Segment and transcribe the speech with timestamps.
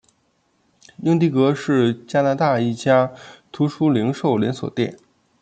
[1.03, 3.13] 英迪戈是加拿大一家
[3.51, 4.97] 图书零售连锁店。